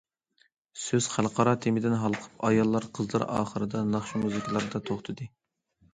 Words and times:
سۆز 0.83 1.09
خەلقئارا 1.15 1.53
تېمىدىن 1.65 1.95
ھالقىپ 2.05 2.41
ئاياللار- 2.49 2.89
قىزلار، 2.99 3.27
ئاخىرىدا 3.35 3.85
ناخشا- 3.93 4.23
مۇزىكىلاردا 4.27 4.87
توختىدى. 4.91 5.29